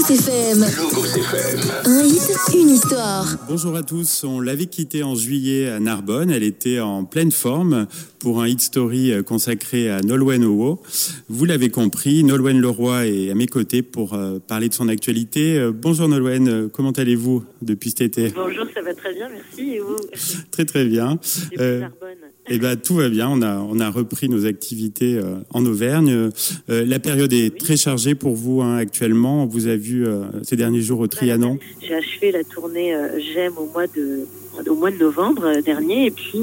[0.00, 0.62] Logos FM.
[1.84, 3.26] Un hit, une histoire.
[3.48, 4.24] Bonjour à tous.
[4.24, 6.30] On l'avait quittée en juillet à Narbonne.
[6.30, 7.86] Elle était en pleine forme
[8.18, 10.80] pour un hit story consacré à Nolwenn Owo.
[11.28, 15.58] Vous l'avez compris, Nolwenn Leroy est à mes côtés pour euh, parler de son actualité.
[15.58, 18.32] Euh, bonjour Nolwenn, comment allez-vous depuis cet été?
[18.34, 19.74] Bonjour, ça va très bien, merci.
[19.74, 19.96] Et vous?
[20.50, 21.18] Très très bien.
[21.58, 21.86] Euh,
[22.52, 23.28] eh ben, tout va bien.
[23.30, 26.30] On a, on a repris nos activités euh, en Auvergne.
[26.68, 29.44] Euh, la période est très chargée pour vous hein, actuellement.
[29.44, 31.58] On vous a vu euh, ces derniers jours au Trianon.
[31.80, 32.92] J'ai achevé la tournée
[33.32, 34.26] J'aime au mois de
[34.68, 36.40] au mois de novembre dernier et puis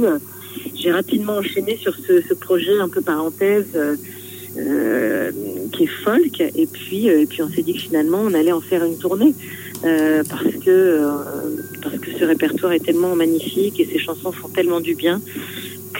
[0.76, 3.78] j'ai rapidement enchaîné sur ce, projet un peu parenthèse
[4.56, 8.62] qui est folk et puis et puis on s'est dit que finalement on allait en
[8.62, 9.36] faire une tournée
[9.84, 11.02] parce que
[11.84, 15.22] parce que ce répertoire est tellement magnifique et ces chansons font tellement du bien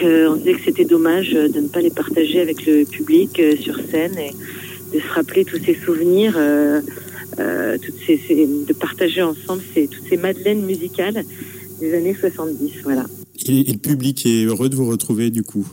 [0.02, 3.76] on disait que c'était dommage de ne pas les partager avec le public euh, sur
[3.90, 4.32] scène et
[4.94, 6.80] de se rappeler tous ces souvenirs, euh,
[7.38, 11.24] euh, toutes ces, de partager ensemble ces, toutes ces madeleines musicales
[11.80, 12.82] des années 70.
[12.84, 13.06] Voilà.
[13.46, 15.66] Et, le public est heureux de vous retrouver du coup?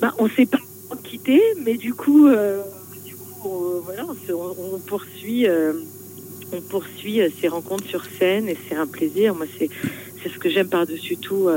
[0.00, 0.58] Bah, On ne s'est pas
[1.02, 2.28] quitté, mais du coup,
[3.04, 5.46] du coup voilà, on, poursuit,
[6.52, 9.34] on poursuit ces rencontres sur scène et c'est un plaisir.
[9.34, 9.68] Moi, c'est
[10.28, 11.48] ce que j'aime par-dessus tout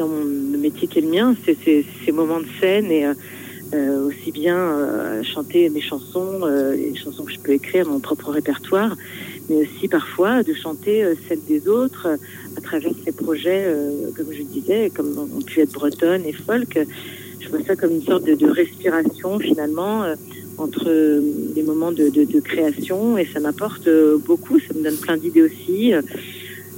[0.00, 0.24] dans mon
[0.58, 3.12] métier qui est le mien, c'est ces moments de scène et euh,
[3.74, 8.30] euh, aussi bien euh, chanter mes chansons, les chansons que je peux écrire, mon propre
[8.30, 8.96] répertoire,
[9.48, 12.08] mais aussi parfois de chanter celles des autres
[12.56, 13.62] à travers ces projets,
[14.16, 16.78] comme je disais, comme on pu être bretonne et folk.
[17.40, 20.04] Je vois ça comme une sorte de, respiration finalement
[20.56, 20.88] entre
[21.54, 23.88] des moments de, de création et ça m'apporte
[24.26, 25.92] beaucoup, ça me donne plein d'idées aussi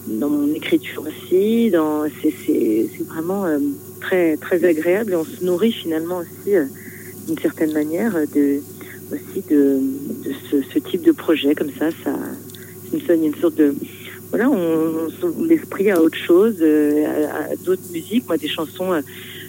[0.06, 1.70] dans mon écriture aussi.
[1.70, 3.58] Dans, c'est, c'est, c'est vraiment euh,
[4.00, 6.64] très, très agréable et on se nourrit finalement aussi euh,
[7.26, 8.60] d'une certaine manière de,
[9.12, 9.78] aussi de,
[10.24, 11.90] de ce, ce, type de projet comme ça.
[12.04, 12.12] Ça,
[12.92, 13.74] me sonne une sorte de
[14.30, 18.26] voilà, on, on l'esprit à autre chose, euh, à, d'autres musiques.
[18.26, 19.02] Moi, des chansons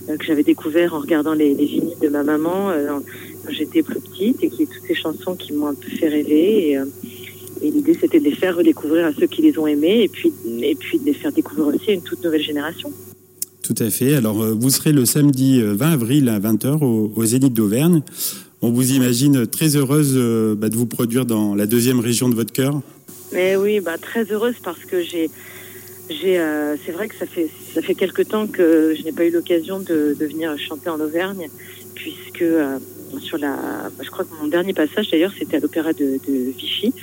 [0.07, 2.71] que j'avais découvert en regardant les, les vinyles de ma maman
[3.45, 6.71] quand j'étais plus petite et qui toutes ces chansons qui m'ont un peu fait rêver
[6.71, 6.79] et
[7.63, 10.33] et l'idée, c'était de les faire redécouvrir à ceux qui les ont aimés et puis,
[10.61, 12.91] et puis de les faire découvrir aussi à une toute nouvelle génération.
[13.61, 14.15] Tout à fait.
[14.15, 18.01] Alors, euh, vous serez le samedi 20 euh, avril à 20h au, au Zénith d'Auvergne.
[18.61, 22.35] On vous imagine très heureuse euh, bah, de vous produire dans la deuxième région de
[22.35, 22.81] votre cœur.
[23.31, 25.29] Mais oui, bah, très heureuse parce que j'ai,
[26.09, 26.45] j'ai,
[26.85, 29.79] c'est vrai que ça fait ça fait quelque temps que je n'ai pas eu l'occasion
[29.79, 31.47] de, de, venir chanter en Auvergne,
[31.95, 32.45] puisque
[33.21, 36.93] sur la, je crois que mon dernier passage d'ailleurs c'était à l'opéra de, de Vichy.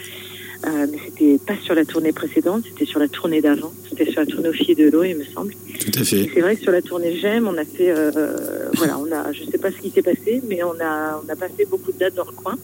[0.67, 3.73] Euh, mais c'était pas sur la tournée précédente, c'était sur la tournée d'avant.
[3.89, 5.55] C'était sur la tournée au Filles de l'eau, il me semble.
[5.79, 6.29] Tout à fait.
[6.35, 9.33] C'est vrai que sur la tournée J'aime, on a fait, euh, euh, voilà, on a,
[9.33, 11.99] je sais pas ce qui s'est passé, mais on a, on a passé beaucoup de
[11.99, 12.59] dates dans le coin.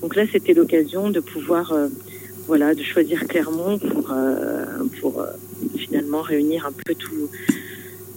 [0.00, 1.88] Donc là, c'était l'occasion de pouvoir, euh,
[2.46, 4.64] voilà, de choisir Clermont pour, euh,
[5.00, 5.24] pour
[5.76, 7.28] finalement réunir un peu tout,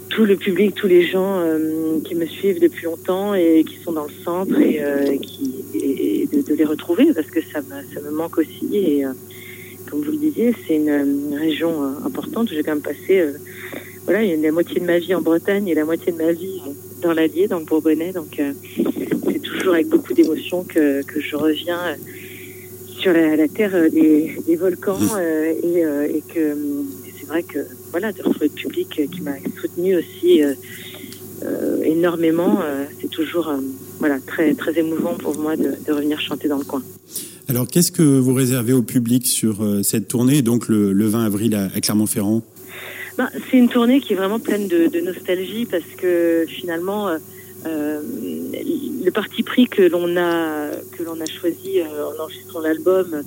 [0.09, 1.43] tout le public, tous les gens
[2.05, 6.41] qui me suivent depuis longtemps et qui sont dans le centre et qui et, de,
[6.41, 8.67] de, les retrouver parce que ça me, ça me manque aussi.
[8.73, 9.13] Et euh,
[9.89, 12.49] comme vous le disiez, c'est une, une, région euh, importante.
[12.49, 13.33] J'ai quand même passé, euh,
[14.05, 16.17] voilà, il y a la moitié de ma vie en Bretagne et la moitié de
[16.17, 16.61] ma vie
[17.01, 18.11] dans l'Allier, dans le Bourbonnais.
[18.11, 21.95] Donc c'est toujours avec beaucoup d'émotion que, que je reviens
[22.87, 26.57] sur la, la terre des, des volcans et, et que
[27.19, 27.59] c'est vrai que
[27.91, 30.41] voilà de retrouver le public qui m'a soutenu aussi
[31.43, 32.61] euh, énormément.
[32.63, 33.57] Euh, c'est toujours euh,
[33.99, 36.83] voilà, très, très émouvant pour moi de, de, revenir chanter dans le coin.
[37.49, 41.55] Alors, qu'est-ce que vous réservez au public sur cette tournée, donc le, le 20 avril
[41.55, 42.43] à, à Clermont-Ferrand?
[43.17, 47.09] Ben, C'est une tournée qui est vraiment pleine de, de nostalgie parce que finalement,
[47.65, 48.01] euh,
[49.03, 53.23] le parti pris que l'on a, que l'on a choisi en enregistrant l'album,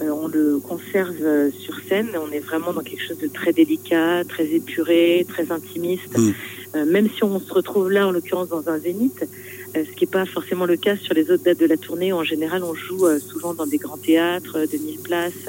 [0.00, 2.08] on le conserve sur scène.
[2.16, 6.18] On est vraiment dans quelque chose de très délicat, très épuré, très intimiste.
[6.18, 6.32] Mmh.
[6.74, 9.26] Euh, même si on se retrouve là, en l'occurrence, dans un zénith, euh,
[9.74, 12.12] ce qui n'est pas forcément le cas sur les autres dates de la tournée.
[12.12, 15.48] En général, on joue euh, souvent dans des grands théâtres de 1000 places.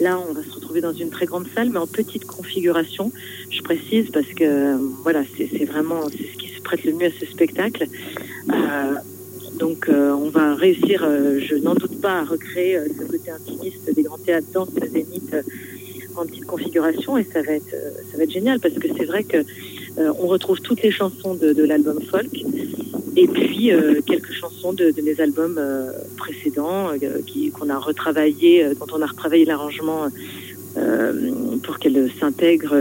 [0.00, 3.12] Là, on va se retrouver dans une très grande salle, mais en petite configuration.
[3.50, 7.26] Je précise parce que voilà, c'est vraiment ce qui se prête le mieux à ce
[7.26, 7.86] spectacle.
[8.50, 8.94] Euh,
[9.58, 13.94] donc, euh, on va réussir, euh, je n'en doute pas, à recréer ce côté intimiste
[13.94, 15.34] des grands théâtres dans ce zénith
[16.16, 17.76] en petite configuration, et ça va être,
[18.10, 19.44] ça va être génial parce que c'est vrai que euh,
[19.96, 22.30] on retrouve toutes les chansons de, l'album folk
[23.16, 26.90] et puis euh, quelques chansons de, mes albums euh, précédents
[27.54, 30.08] qu'on a retravaillé, dont on a retravaillé l'arrangement
[31.64, 32.76] pour qu'elles s'intègrent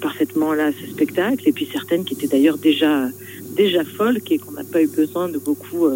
[0.00, 3.08] parfaitement là à ce spectacle et puis certaines qui étaient d'ailleurs déjà
[3.56, 5.88] déjà folk et qu'on n'a pas eu besoin de beaucoup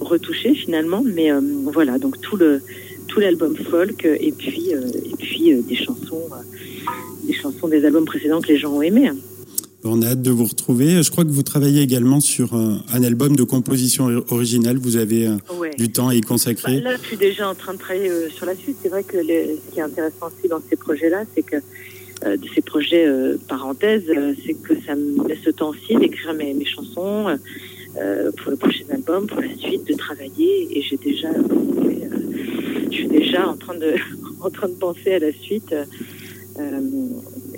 [0.00, 1.02] retouché finalement.
[1.04, 1.30] Mais
[1.64, 2.62] voilà, donc tout le
[3.08, 6.30] tout l'album folk et puis et puis des chansons
[7.26, 9.10] des chansons des albums précédents que les gens ont aimés.
[9.88, 11.02] On a hâte de vous retrouver.
[11.02, 14.78] Je crois que vous travaillez également sur un, album de composition originale.
[14.78, 15.36] Vous avez euh,
[15.78, 16.80] du temps à y consacrer.
[16.80, 18.76] Bah, là, je suis déjà en train de travailler euh, sur la suite.
[18.82, 21.56] C'est vrai que ce qui est intéressant aussi dans ces projets-là, c'est que
[22.24, 23.06] euh, de ces projets
[23.48, 24.10] parenthèses,
[24.44, 27.38] c'est que ça me laisse le temps aussi d'écrire mes, mes, chansons
[28.38, 30.68] pour le prochain album, pour la suite, de travailler.
[30.76, 31.28] Et j'ai déjà,
[32.90, 33.94] je suis déjà en train de
[34.40, 35.74] en train de penser à la suite.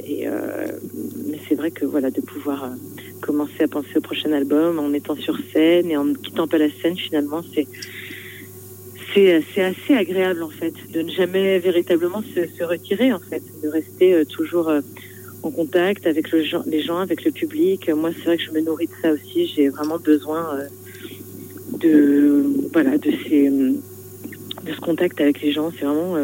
[0.05, 0.27] Et
[1.29, 2.69] mais c'est vrai que voilà, de pouvoir euh,
[3.21, 6.59] commencer à penser au prochain album en étant sur scène et en ne quittant pas
[6.59, 7.67] la scène, finalement, c'est
[9.15, 14.15] c'est assez agréable en fait de ne jamais véritablement se, retirer en fait, de rester
[14.15, 14.81] euh, toujours euh,
[15.43, 17.91] en contact avec le, les gens, avec le public.
[17.91, 19.47] Moi, c'est vrai que je me nourris de ça aussi.
[19.49, 20.61] J'ai vraiment besoin
[21.81, 25.73] de voilà de ces de ce contact avec les gens.
[25.77, 26.15] C'est vraiment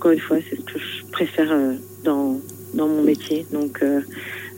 [0.00, 1.54] encore une fois c'est ce que je préfère
[2.04, 2.40] dans
[2.74, 3.46] dans mon métier.
[3.52, 4.00] Donc, euh,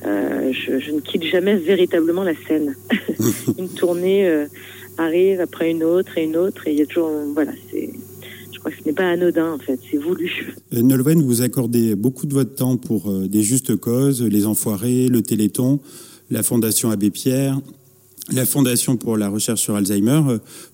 [0.05, 2.77] euh, je, ne quitte jamais véritablement la scène.
[3.59, 4.47] une tournée euh,
[4.99, 7.91] arrive après une autre et une autre, et il y a toujours, voilà, c'est.
[8.53, 10.55] Je crois que ce n'est pas anodin en fait, c'est voulu.
[10.71, 15.81] Nolwenn, vous accordez beaucoup de votre temps pour des justes causes, les Enfoirés, le Téléthon,
[16.31, 17.61] la Fondation Abbé Pierre,
[18.33, 20.21] la Fondation pour la recherche sur Alzheimer.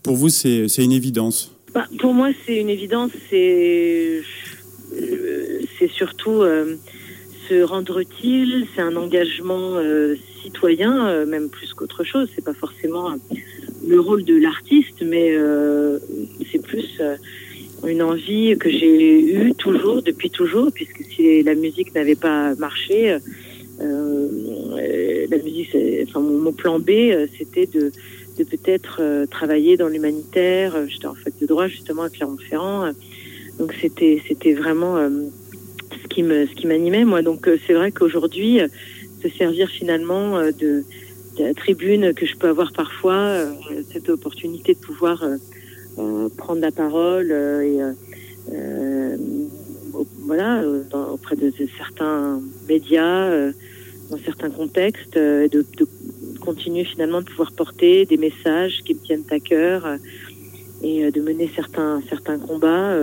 [0.02, 1.50] Pour vous, c'est une évidence?
[1.72, 3.10] Bah, Pour moi, c'est une évidence.
[3.30, 4.20] C'est
[6.28, 6.78] surtout
[7.48, 12.28] se rendre utile, c'est un engagement euh, citoyen, euh, même plus qu'autre chose.
[12.34, 13.14] C'est pas forcément
[13.86, 15.98] le rôle de l'artiste, mais euh,
[16.52, 17.00] c'est plus
[17.86, 23.16] une envie que j'ai eue toujours, depuis toujours, puisque si la musique n'avait pas marché,
[23.80, 25.70] la musique,
[26.08, 26.90] enfin mon, plan B,
[27.38, 27.92] c'était de,
[28.36, 30.74] peut-être travailler dans l'humanitaire.
[30.88, 32.90] J'étais en fait de droit justement à Clermont-Ferrand,
[33.60, 34.96] donc c'était c'était vraiment
[36.02, 37.22] ce qui me ce qui m'animait moi.
[37.22, 38.68] Donc euh, c'est vrai qu'aujourd'hui, euh,
[39.22, 40.84] se servir finalement euh, de,
[41.38, 43.44] la tribune que je peux avoir parfois,
[43.92, 45.24] cette opportunité de pouvoir
[46.36, 47.78] prendre la parole et
[50.26, 50.64] voilà
[51.12, 53.52] auprès de, certains médias
[54.10, 55.88] dans certains contextes, de, de,
[56.40, 59.86] continuer finalement de pouvoir porter des messages qui me tiennent à cœur
[60.82, 62.96] et de mener certains certains combats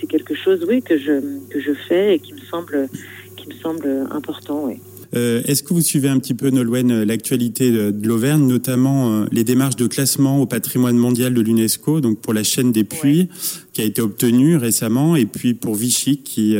[0.00, 2.88] c'est quelque chose, oui, que je, que je fais et qui me semble,
[3.36, 4.76] qui me semble important, oui.
[5.14, 9.24] Euh, est-ce que vous suivez un petit peu, Nolwenn, euh, l'actualité de, l'Auvergne, notamment euh,
[9.32, 13.28] les démarches de classement au patrimoine mondial de l'UNESCO, donc pour la chaîne des puits,
[13.72, 16.56] qui a été obtenue récemment, et puis pour Vichy, qui,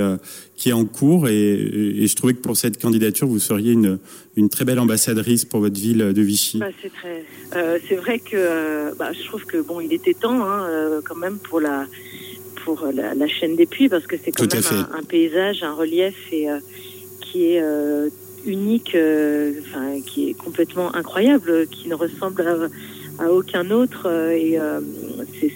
[0.57, 1.29] qui est en cours.
[1.29, 3.99] Et, je trouvais que pour cette candidature, vous seriez une,
[4.37, 6.59] une très belle ambassadrice pour votre ville de Vichy.
[6.59, 6.67] Bah,
[7.89, 11.61] c'est vrai que bah, je trouve que bon, il était temps hein, quand même pour
[11.61, 11.87] la
[12.65, 16.51] pour la, chaîne des puits parce que c'est quand même un, paysage, un relief et
[16.51, 16.59] euh,
[17.21, 18.09] qui est euh,
[18.45, 22.71] unique, euh, enfin qui est complètement incroyable, qui ne ressemble
[23.19, 24.59] à, aucun autre et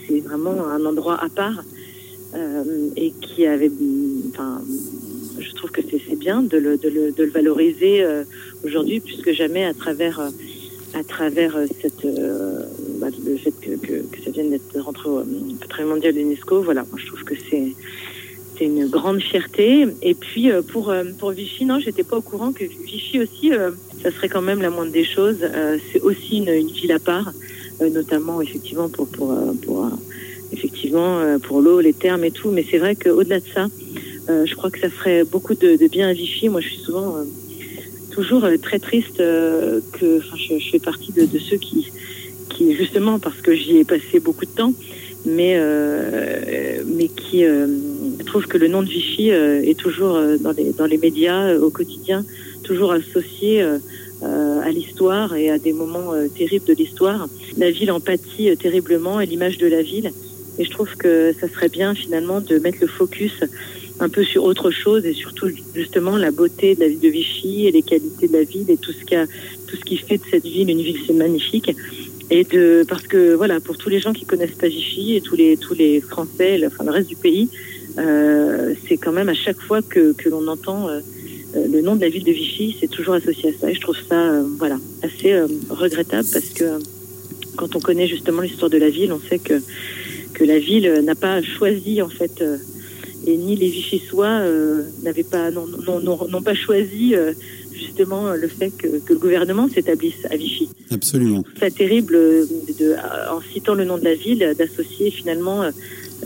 [0.06, 1.64] c'est vraiment un endroit à part
[2.96, 3.70] et qui avait,
[4.28, 4.60] enfin,
[5.38, 8.04] je trouve que c'est bien de le, de le, de le valoriser
[8.64, 10.20] aujourd'hui plus que jamais à travers
[10.92, 12.06] à travers cette
[13.24, 15.22] le fait que, ça vienne d'être rentré au
[15.60, 17.74] patrimoine mondial de l'UNESCO, voilà, je trouve que c'est
[18.60, 19.86] une grande fierté.
[20.02, 23.52] Et puis euh, pour euh, pour Vichy, non, j'étais pas au courant que Vichy aussi,
[23.52, 23.70] euh,
[24.02, 25.38] ça serait quand même la moindre des choses.
[25.92, 27.32] c'est aussi une, ville à part,
[27.80, 29.34] notamment effectivement pour pour
[29.64, 29.90] pour
[30.52, 32.50] effectivement pour l'eau, les termes et tout.
[32.50, 33.66] Mais c'est vrai qu'au-delà de ça,
[34.28, 36.48] je crois que ça ferait beaucoup de, bien à Vichy.
[36.48, 37.16] Moi, je suis souvent
[38.10, 41.90] toujours très triste que, je, fais partie de ceux qui
[42.54, 44.72] qui justement parce que j'y ai passé beaucoup de temps,
[45.26, 47.66] mais euh, mais qui euh,
[48.26, 51.70] trouve que le nom de Vichy euh, est toujours dans les dans les médias au
[51.70, 52.24] quotidien,
[52.62, 53.62] toujours associé
[54.22, 57.28] à l'histoire et à des moments terribles de l'histoire.
[57.58, 60.12] La ville en pâtit terriblement et l'image de la ville.
[60.58, 63.34] Et je trouve que ça serait bien finalement de mettre le focus
[64.00, 67.66] un peu sur autre chose et surtout justement la beauté de la ville de Vichy
[67.66, 69.14] et les qualités de la ville et tout ce qui
[69.68, 71.70] tout ce qui fait de cette ville une ville magnifique
[72.30, 75.56] et de parce que voilà pour tous les gens qui connaissent Vichy et tous les
[75.56, 77.48] tous les Français, le, enfin le reste du pays,
[77.98, 81.00] euh, c'est quand même à chaque fois que que l'on entend euh,
[81.56, 83.70] euh, le nom de la ville de Vichy, c'est toujours associé à ça.
[83.70, 86.78] Et je trouve ça euh, voilà assez euh, regrettable parce que
[87.56, 89.62] quand on connaît justement l'histoire de la ville, on sait que
[90.32, 92.42] que la ville n'a pas choisi en fait
[93.26, 94.40] et ni les Vichysois
[95.02, 97.14] n'avaient pas non, non, non, pas choisi
[97.72, 100.68] justement le fait que, le gouvernement s'établisse à Vichy.
[100.90, 101.44] Absolument.
[101.58, 102.94] C'est terrible, de,
[103.30, 105.64] en citant le nom de la ville, d'associer finalement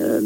[0.00, 0.20] euh,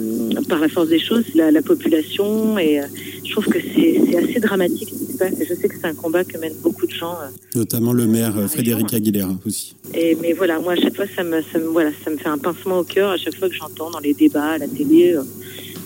[0.49, 2.85] par la force des choses la, population et euh,
[3.25, 5.87] je trouve que c'est assez dramatique ce qui se passe et je sais que c'est
[5.87, 7.17] un combat que mènent beaucoup de gens.
[7.23, 9.75] Euh, Notamment le maire Frédéric Aguilera aussi.
[9.95, 12.29] Et, mais voilà, moi à chaque fois ça me, ça me, voilà, ça me fait
[12.29, 15.17] un pincement au cœur à chaque fois que j'entends dans les débats, à la télé,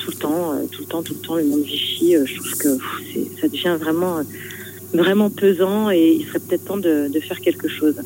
[0.07, 2.15] tout le temps, tout le temps, tout le temps le monde Vichy.
[2.25, 2.79] je trouve que
[3.41, 4.21] ça devient vraiment,
[4.93, 7.97] vraiment pesant et il serait peut-être temps de, faire quelque chose.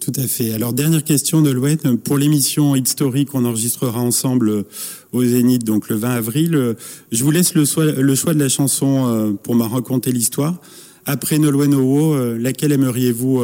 [0.00, 0.52] Tout à fait.
[0.52, 1.88] Alors, dernière question de Louette.
[2.04, 4.62] Pour l'émission Hit Story qu'on enregistrera ensemble euh,
[5.12, 6.74] au Zénith, donc le 20 avril, euh,
[7.12, 10.60] je vous laisse le choix, le choix de la chanson euh, pour me raconter l'histoire.
[11.10, 13.42] Après Nolwenn Owo, laquelle aimeriez-vous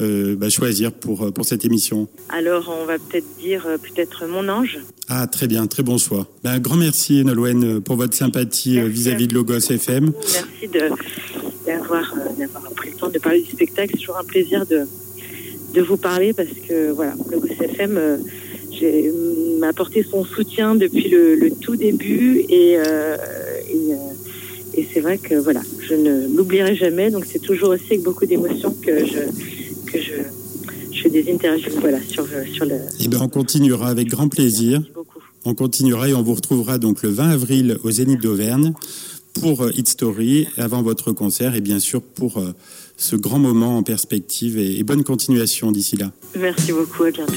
[0.00, 2.08] bah, choisir pour, pour cette émission?
[2.28, 4.80] Alors, on va peut-être dire peut-être Mon Ange.
[5.08, 6.26] Ah, très bien, très bon choix.
[6.42, 10.10] Ben, un grand merci, Nolwenn, pour votre sympathie vis-à-vis de Logos FM.
[10.10, 10.68] Merci
[11.64, 12.12] d'avoir
[12.74, 13.92] pris le temps de parler du spectacle.
[13.92, 14.84] C'est toujours un plaisir de,
[15.74, 17.96] de vous parler parce que voilà, le GOSFM
[18.82, 19.12] euh,
[19.58, 24.07] m'a apporté son soutien depuis le, tout début et, euh, euh,
[24.78, 27.10] et, c'est vrai que voilà, je ne l'oublierai jamais.
[27.10, 30.12] Donc c'est toujours aussi avec beaucoup d'émotion que je que je,
[30.92, 32.76] je, fais des interviews voilà sur sur le.
[33.00, 34.82] Eh ben on continuera avec grand plaisir.
[35.44, 38.72] On continuera et on vous retrouvera donc le 20 avril au Zénith d'Auvergne
[39.40, 42.42] pour Hit Story avant votre concert et bien sûr pour
[42.98, 46.10] ce grand moment en perspective et, bonne continuation d'ici là.
[46.36, 47.32] Merci beaucoup, à bientôt.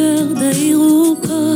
[0.00, 1.49] cœur d'Aéroport.